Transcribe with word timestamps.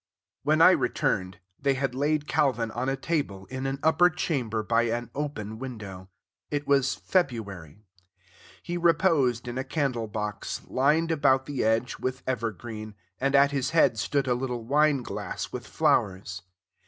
When 0.41 0.63
I 0.63 0.71
returned, 0.71 1.37
they 1.59 1.75
had 1.75 1.93
laid 1.93 2.27
Calvin 2.27 2.71
on 2.71 2.89
a 2.89 2.95
table 2.95 3.45
in 3.51 3.67
an 3.67 3.77
upper 3.83 4.09
chamber 4.09 4.63
by 4.63 4.87
an 4.89 5.11
open 5.13 5.59
window. 5.59 6.09
It 6.49 6.65
was 6.65 6.95
February. 6.95 7.83
He 8.63 8.77
reposed 8.77 9.47
in 9.47 9.59
a 9.59 9.63
candle 9.63 10.07
box, 10.07 10.63
lined 10.65 11.11
about 11.11 11.45
the 11.45 11.63
edge 11.63 11.99
with 11.99 12.23
evergreen, 12.25 12.95
and 13.19 13.35
at 13.35 13.51
his 13.51 13.69
head 13.77 13.99
stood 13.99 14.25
a 14.25 14.33
little 14.33 14.63
wine 14.63 15.03
glass 15.03 15.51
with 15.51 15.67
flowers. 15.67 16.41